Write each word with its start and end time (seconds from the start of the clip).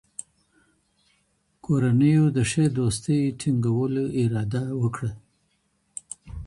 کورنيو 1.63 2.25
د 2.35 2.37
ښې 2.49 2.65
دوستۍ 2.77 3.21
ټينګولو 3.39 4.03
اراده 4.21 4.63
وکړه. 4.81 5.11